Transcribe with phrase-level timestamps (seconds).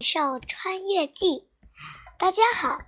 [0.00, 1.46] 兽穿越记，
[2.18, 2.78] 大家好，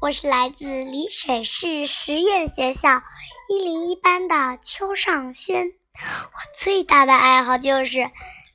[0.00, 3.02] 我是来自丽水市实验学校
[3.48, 5.72] 一零一班的邱尚轩。
[5.96, 8.10] 我最大的爱好就是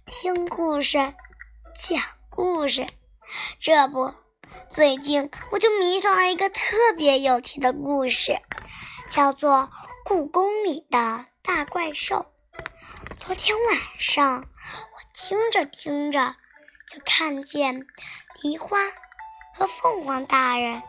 [0.05, 1.13] 听故事、
[1.77, 2.88] 讲故事。
[3.59, 4.13] 这不，
[4.70, 8.39] 最近我就迷上了一个特别有趣的故事，
[9.09, 9.54] 叫做
[10.05, 12.15] 《故宫里的大怪兽》。
[13.23, 16.36] 昨天晚上，我听着听着。
[16.89, 17.86] 就看见
[18.41, 18.77] 梨花
[19.55, 20.83] 和凤凰大人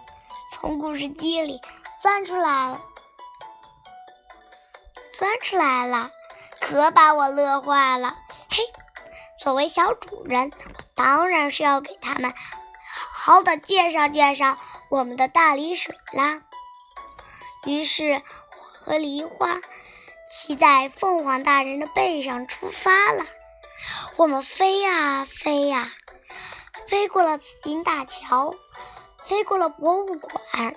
[0.51, 1.61] 从故事机里
[2.01, 2.81] 钻出来了，
[5.13, 6.11] 钻出来了，
[6.61, 8.17] 可把我乐坏了。
[8.51, 8.65] 嘿，
[9.41, 12.35] 作为小主人，我当然是要给他们
[12.91, 14.59] 好好的介绍介绍
[14.91, 16.43] 我们的大梨水啦。
[17.65, 19.61] 于是，我和梨花
[20.35, 23.27] 骑在凤凰大人的背上出发了。
[24.17, 25.93] 我们飞呀飞呀，
[26.89, 28.55] 飞过了紫金大桥，
[29.25, 30.75] 飞过了博物馆，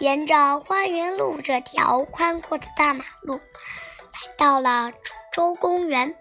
[0.00, 4.98] 沿着花园路这条宽阔的大马路，来到了株
[5.32, 6.16] 洲公园。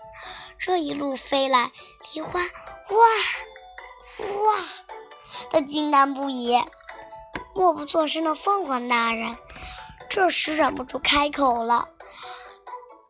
[0.59, 1.71] 这一路飞来，
[2.13, 2.99] 梨花哇
[4.43, 4.63] 哇
[5.49, 6.61] 的惊叹不已。
[7.55, 9.35] 默不作声的凤凰大人
[10.07, 11.89] 这时忍不住开口了：“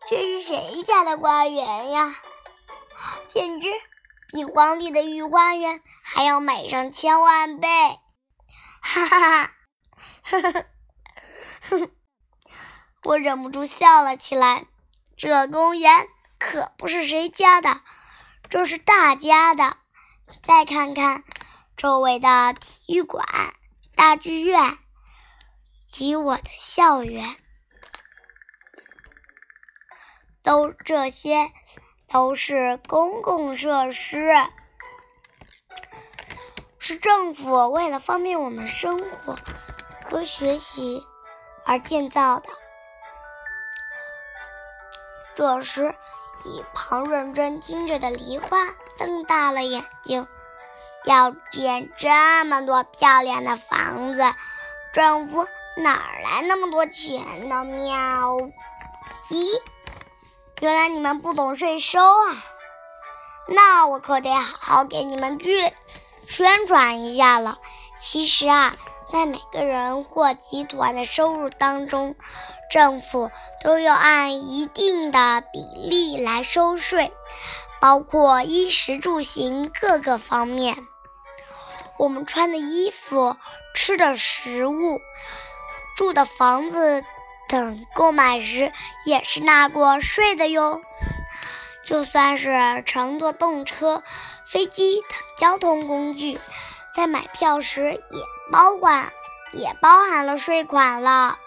[0.09, 2.15] 这是谁家的花园呀？”
[3.29, 3.67] 简直
[4.31, 7.67] 比皇帝的御花园还要美上千万倍！
[8.81, 9.51] 哈哈哈，
[10.23, 10.65] 哈哈，
[11.61, 11.91] 哼，
[13.03, 14.65] 我忍不住笑了起来。
[15.15, 16.07] 这公园
[16.39, 17.81] 可不是谁家的，
[18.49, 19.77] 这是大家的。
[20.43, 21.23] 再看看
[21.77, 23.25] 周围的体育馆、
[23.95, 24.79] 大剧院
[25.87, 27.37] 及我的校园，
[30.43, 31.51] 都这些。
[32.11, 34.33] 都是公共设施，
[36.79, 39.35] 是政府为了方便我们生活
[40.05, 41.03] 和学习
[41.65, 42.49] 而建造的。
[45.35, 45.93] 这时，
[46.45, 48.57] 一旁认真听着的梨花
[48.97, 50.27] 瞪大了眼睛
[51.05, 54.33] ：“要建这么多漂亮的房子，
[54.93, 58.49] 政府哪来那么多钱呢？”喵，
[59.29, 59.61] 咦？
[60.59, 62.43] 原来你们不懂税收啊！
[63.47, 65.73] 那我可得好好给你们去
[66.27, 67.59] 宣传一下了。
[67.97, 68.75] 其实啊，
[69.09, 72.15] 在每个人或集团的收入当中，
[72.69, 73.31] 政府
[73.63, 77.13] 都要按一定的比例来收税，
[77.79, 80.85] 包括衣食住行各个方面。
[81.97, 83.37] 我们穿的衣服、
[83.73, 84.99] 吃的食物、
[85.95, 87.05] 住的房子。
[87.49, 88.71] 等购买时
[89.05, 90.81] 也是纳过税的哟。
[91.83, 94.03] 就算是乘坐动车、
[94.47, 96.39] 飞机等交通工具，
[96.95, 99.11] 在买票时也包含
[99.53, 101.39] 也包含了税款了。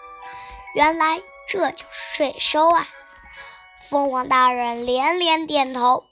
[0.75, 2.85] 原来这就是税收啊！
[3.89, 6.09] 凤凰大人连连点头，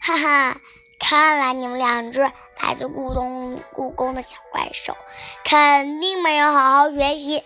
[0.00, 0.56] 哈哈，
[0.98, 4.96] 看来你们两只来自故宫故宫的小怪兽，
[5.44, 7.44] 肯定没有好好学习。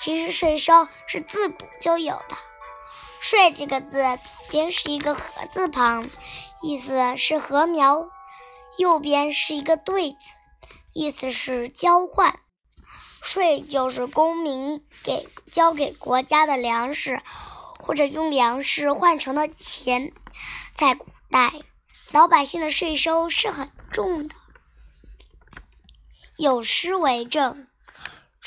[0.00, 2.36] 其实税收是自古就有的
[3.20, 6.08] ，“税”这个字左边是一个“禾”字旁，
[6.62, 8.08] 意思是禾苗；
[8.78, 10.18] 右边是一个“对”字，
[10.94, 12.38] 意思是交换。
[13.20, 17.20] 税就是公民给交给国家的粮食，
[17.80, 20.12] 或者用粮食换成的钱。
[20.74, 21.52] 在古代，
[22.12, 24.34] 老百姓的税收是很重的。
[26.36, 27.67] 有诗为证。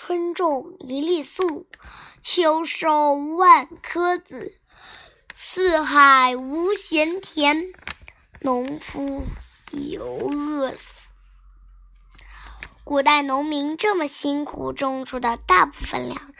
[0.04, 1.68] 春种一粒粟，
[2.24, 4.58] 秋收万颗子。
[5.36, 7.72] 四海无闲田，
[8.40, 9.22] 农夫
[9.70, 11.12] 犹饿死。
[12.84, 16.34] 古代农民这么辛苦种出的大部分粮食，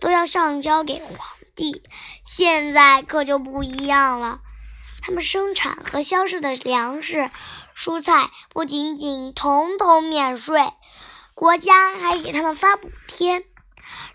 [0.00, 1.16] 都要上交给皇
[1.54, 1.84] 帝。
[2.26, 4.40] 现在可就不一样了，
[5.02, 7.30] 他们生产和销售的粮食、
[7.76, 10.72] 蔬菜不仅仅统统免税。
[11.34, 13.44] 国家还给他们发补贴，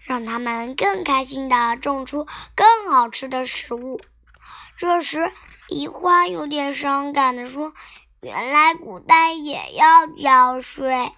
[0.03, 2.25] 让他们更开心地种出
[2.55, 3.99] 更好吃的食物。
[4.77, 5.33] 这时，
[5.67, 7.73] 梨花有点伤感地说
[8.21, 11.11] ：“原来古代也要交税，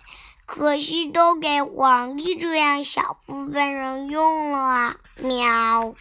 [0.48, 5.94] 可惜都给皇帝这样小部分人用了啊！”喵，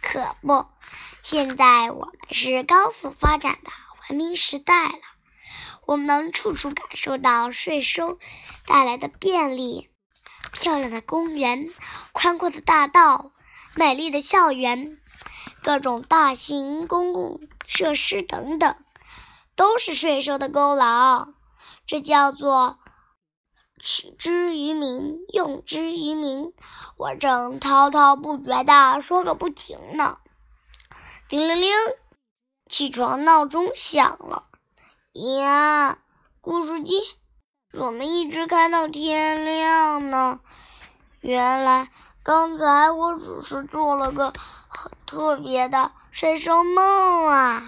[0.00, 0.64] 可不，
[1.20, 3.70] 现在我们是高速发展的
[4.08, 5.13] 文明时代了。
[5.86, 8.18] 我们能处处感受到税收
[8.66, 9.90] 带来的便利，
[10.52, 11.68] 漂亮的公园、
[12.12, 13.32] 宽阔的大道、
[13.74, 14.98] 美丽的校园、
[15.62, 18.76] 各种大型公共设施等等，
[19.56, 21.28] 都是税收的功劳。
[21.86, 22.78] 这叫做
[23.78, 26.52] 取之于民，用之于民。
[26.96, 30.16] 我正滔滔不绝地说个不停呢，
[31.28, 31.70] 叮铃铃，
[32.70, 34.48] 起床闹钟响了。
[35.14, 35.98] 呀，
[36.40, 36.94] 故事机
[37.70, 40.40] 怎么一直开到天亮呢？
[41.20, 41.88] 原来
[42.24, 44.32] 刚才我只是做了个
[44.66, 47.62] 很特别的睡生梦啊。